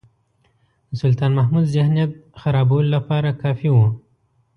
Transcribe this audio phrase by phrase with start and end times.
[0.89, 2.11] د سلطان محمود ذهنیت
[2.41, 3.87] خرابولو لپاره کافي وو.